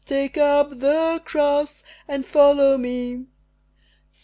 take 0.03 0.35
up 0.35 0.71
the 0.79 1.21
Cross 1.25 1.83
and 2.07 2.25
follow 2.25 2.75
Me." 2.75 3.23